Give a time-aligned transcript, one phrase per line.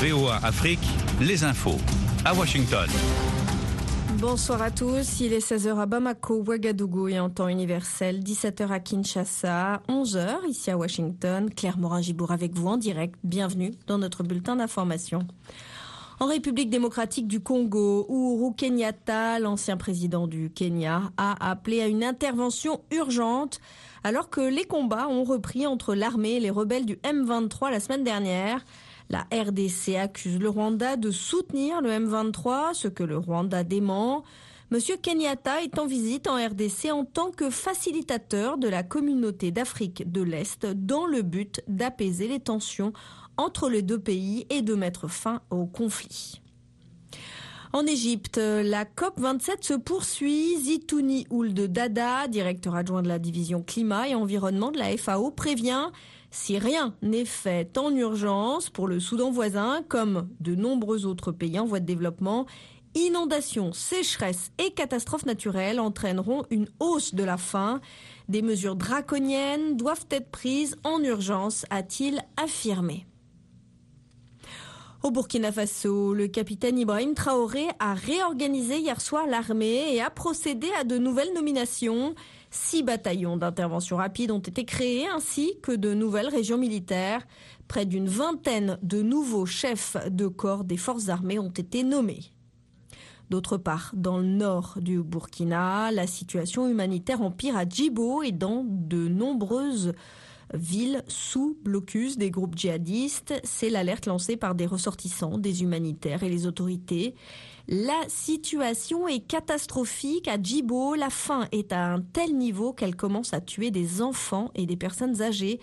[0.00, 0.78] VOA Afrique,
[1.20, 1.74] les infos.
[2.24, 2.88] À Washington.
[4.20, 8.78] Bonsoir à tous, il est 16h à Bamako, Ouagadougou et en temps universel, 17h à
[8.78, 11.50] Kinshasa, 11h ici à Washington.
[11.52, 13.16] Claire Morin-Gibourg avec vous en direct.
[13.24, 15.26] Bienvenue dans notre bulletin d'information.
[16.20, 22.04] En République démocratique du Congo, Uhuru Kenyatta, l'ancien président du Kenya, a appelé à une
[22.04, 23.60] intervention urgente
[24.04, 28.04] alors que les combats ont repris entre l'armée et les rebelles du M23 la semaine
[28.04, 28.64] dernière.
[29.10, 34.22] La RDC accuse le Rwanda de soutenir le M23, ce que le Rwanda dément.
[34.70, 40.12] Monsieur Kenyatta est en visite en RDC en tant que facilitateur de la communauté d'Afrique
[40.12, 42.92] de l'Est dans le but d'apaiser les tensions
[43.38, 46.42] entre les deux pays et de mettre fin au conflit.
[47.78, 50.58] En Égypte, la COP27 se poursuit.
[50.58, 55.92] Zitouni Ould Dada, directeur adjoint de la division climat et environnement de la FAO, prévient
[56.32, 61.56] si rien n'est fait en urgence pour le Soudan voisin, comme de nombreux autres pays
[61.60, 62.46] en voie de développement,
[62.96, 67.80] inondations, sécheresses et catastrophes naturelles entraîneront une hausse de la faim.
[68.28, 73.06] Des mesures draconiennes doivent être prises en urgence, a-t-il affirmé.
[75.04, 80.66] Au Burkina Faso, le capitaine Ibrahim Traoré a réorganisé hier soir l'armée et a procédé
[80.76, 82.16] à de nouvelles nominations.
[82.50, 87.24] Six bataillons d'intervention rapide ont été créés ainsi que de nouvelles régions militaires.
[87.68, 92.32] Près d'une vingtaine de nouveaux chefs de corps des forces armées ont été nommés.
[93.30, 98.64] D'autre part, dans le nord du Burkina, la situation humanitaire empire à Djibo et dans
[98.66, 99.92] de nombreuses
[100.54, 103.34] ville sous blocus des groupes djihadistes.
[103.44, 107.14] C'est l'alerte lancée par des ressortissants, des humanitaires et les autorités.
[107.68, 110.94] La situation est catastrophique à Djibo.
[110.94, 114.76] La faim est à un tel niveau qu'elle commence à tuer des enfants et des
[114.76, 115.60] personnes âgées.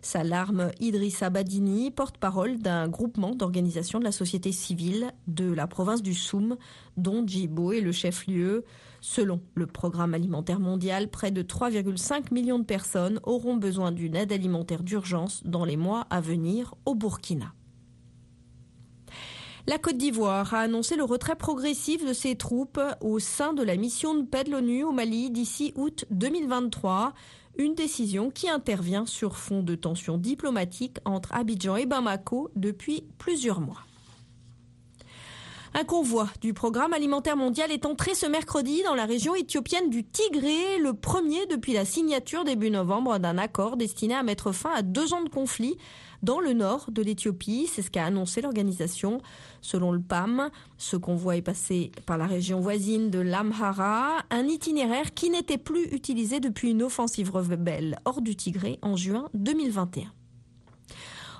[0.00, 6.14] S'alarme Idrissa Badini, porte-parole d'un groupement d'organisations de la société civile de la province du
[6.14, 6.56] Soum,
[6.96, 8.64] dont Djibo est le chef-lieu.
[9.00, 14.32] Selon le programme alimentaire mondial, près de 3,5 millions de personnes auront besoin d'une aide
[14.32, 17.52] alimentaire d'urgence dans les mois à venir au Burkina.
[19.68, 23.76] La Côte d'Ivoire a annoncé le retrait progressif de ses troupes au sein de la
[23.76, 27.12] mission de paix de l'ONU au Mali d'ici août 2023,
[27.58, 33.60] une décision qui intervient sur fond de tensions diplomatiques entre Abidjan et Bamako depuis plusieurs
[33.60, 33.82] mois.
[35.74, 40.02] Un convoi du programme alimentaire mondial est entré ce mercredi dans la région éthiopienne du
[40.02, 44.82] Tigré, le premier depuis la signature début novembre d'un accord destiné à mettre fin à
[44.82, 45.76] deux ans de conflit
[46.22, 47.68] dans le nord de l'Éthiopie.
[47.70, 49.20] C'est ce qu'a annoncé l'organisation.
[49.60, 55.12] Selon le PAM, ce convoi est passé par la région voisine de l'Amhara, un itinéraire
[55.12, 60.17] qui n'était plus utilisé depuis une offensive rebelle hors du Tigré en juin 2021.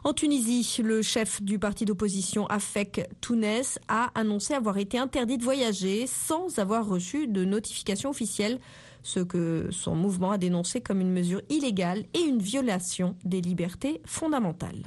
[0.05, 5.43] En Tunisie, le chef du parti d'opposition AFEC Tounes a annoncé avoir été interdit de
[5.43, 8.61] voyager sans avoir reçu de notification officielle,
[9.03, 14.01] ce que son mouvement a dénoncé comme une mesure illégale et une violation des libertés
[14.05, 14.85] fondamentales.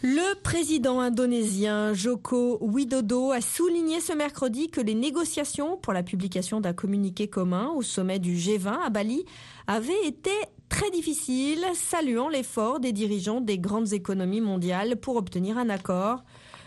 [0.00, 6.60] Le président indonésien Joko Widodo a souligné ce mercredi que les négociations pour la publication
[6.60, 9.24] d'un communiqué commun au sommet du G20 à Bali
[9.66, 10.30] avaient été
[10.68, 16.22] très difficiles, saluant l'effort des dirigeants des grandes économies mondiales pour obtenir un accord.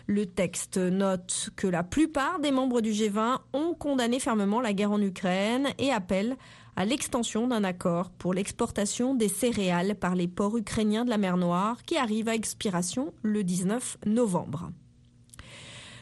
[0.07, 4.91] Le texte note que la plupart des membres du G20 ont condamné fermement la guerre
[4.91, 6.35] en Ukraine et appellent
[6.75, 11.37] à l'extension d'un accord pour l'exportation des céréales par les ports ukrainiens de la mer
[11.37, 14.71] Noire qui arrive à expiration le 19 novembre.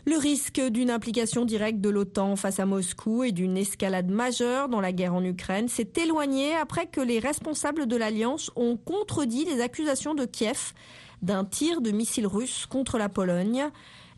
[0.05, 4.81] Le risque d'une implication directe de l'OTAN face à Moscou et d'une escalade majeure dans
[4.81, 9.61] la guerre en Ukraine s'est éloigné après que les responsables de l'Alliance ont contredit les
[9.61, 10.73] accusations de Kiev
[11.21, 13.69] d'un tir de missiles russes contre la Pologne.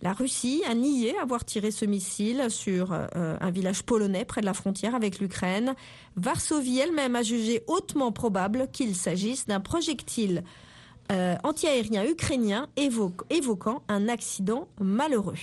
[0.02, 4.48] La Russie a nié avoir tiré ce missile sur euh, un village polonais près de
[4.48, 5.76] la frontière avec l'Ukraine.
[6.16, 10.44] Varsovie elle-même a jugé hautement probable qu'il s'agisse d'un projectile
[11.12, 15.36] euh, antiaérien ukrainien évoquant un accident malheureux.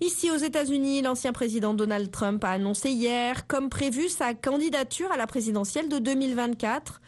[0.00, 5.16] Ici aux États-Unis, l'ancien président Donald Trump a annoncé hier, comme prévu, sa candidature à
[5.16, 7.00] la présidentielle de 2024.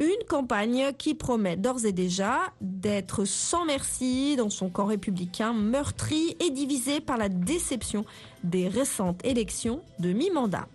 [0.00, 6.38] Une campagne qui promet d'ores et déjà d'être sans merci dans son camp républicain meurtri
[6.40, 8.06] et divisé par la déception
[8.42, 10.66] des récentes élections de mi-mandat.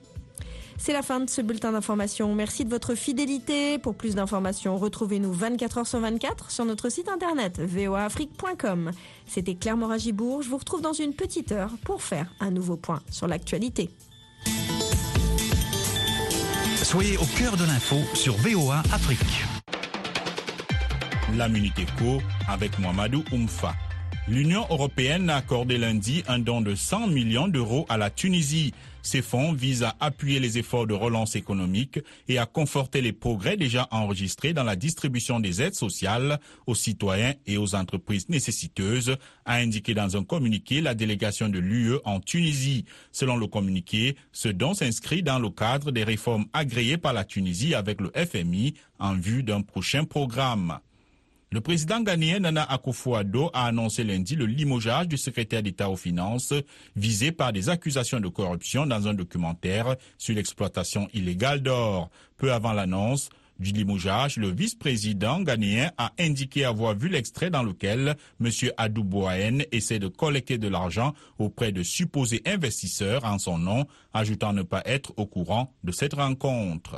[0.77, 2.35] C'est la fin de ce bulletin d'information.
[2.35, 3.79] Merci de votre fidélité.
[3.79, 8.91] Pour plus d'informations, retrouvez-nous 24 h sur 24 sur notre site internet voaafrique.com.
[9.25, 10.43] C'était Claire Moragibourg.
[10.43, 13.89] Je vous retrouve dans une petite heure pour faire un nouveau point sur l'actualité.
[16.85, 19.43] Soyez au cœur de l'info sur VOA Afrique.
[21.35, 23.73] La Minute Éco avec Mohamedou Oumfa.
[24.27, 28.73] L'Union européenne a accordé lundi un don de 100 millions d'euros à la Tunisie.
[29.03, 33.55] Ces fonds visent à appuyer les efforts de relance économique et à conforter les progrès
[33.55, 39.57] déjà enregistrés dans la distribution des aides sociales aux citoyens et aux entreprises nécessiteuses, a
[39.57, 42.85] indiqué dans un communiqué la délégation de l'UE en Tunisie.
[43.11, 47.75] Selon le communiqué, ce don s'inscrit dans le cadre des réformes agréées par la Tunisie
[47.75, 50.79] avec le FMI en vue d'un prochain programme.
[51.55, 56.53] Le président ghanéen Nana Akufo-Addo a annoncé lundi le limogeage du secrétaire d'État aux Finances
[56.97, 62.09] visé par des accusations de corruption dans un documentaire sur l'exploitation illégale d'or.
[62.35, 68.17] Peu avant l'annonce, du limogeage, le vice-président ghanéen a indiqué avoir vu l'extrait dans lequel
[68.41, 68.51] M.
[68.75, 74.51] Adou Boahen essaie de collecter de l'argent auprès de supposés investisseurs en son nom, ajoutant
[74.51, 76.97] ne pas être au courant de cette rencontre.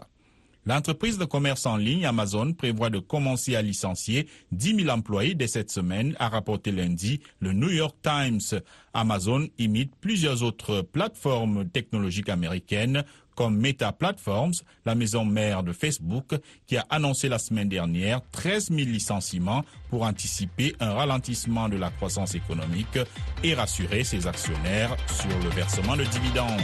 [0.68, 5.48] L'entreprise de commerce en ligne Amazon prévoit de commencer à licencier 10 000 employés dès
[5.48, 8.60] cette semaine, a rapporté lundi le New York Times.
[8.94, 14.56] Amazon imite plusieurs autres plateformes technologiques américaines comme Meta Platforms,
[14.86, 16.36] la maison mère de Facebook,
[16.66, 21.92] qui a annoncé la semaine dernière 13 000 licenciements pour anticiper un ralentissement de la
[21.92, 23.00] croissance économique
[23.42, 26.60] et rassurer ses actionnaires sur le versement de dividendes.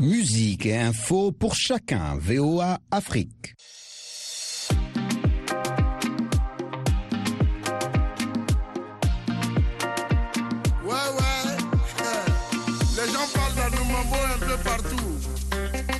[0.00, 2.16] Musique et info pour chacun.
[2.20, 3.56] VOA Afrique.
[10.84, 11.56] Ouais, ouais.
[12.96, 14.96] Les gens parlent d'Anoumambo un peu partout.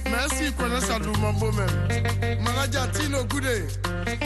[0.05, 2.41] Mais s'ils connaissent Anoumambo même.
[2.41, 3.65] Maradja Tino Goudé.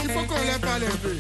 [0.05, 1.17] Il faut qu'on leur parle un peu.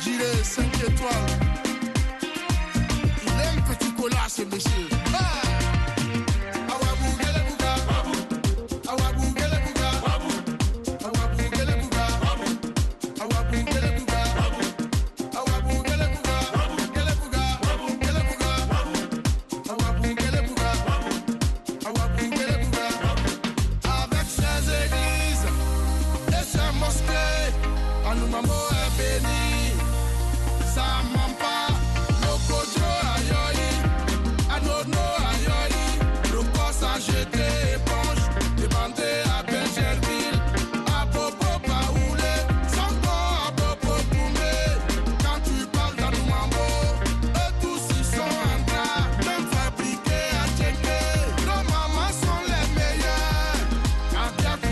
[0.00, 1.12] Giré, 5 étoiles.
[3.24, 5.01] Il que tu collas ce monsieur.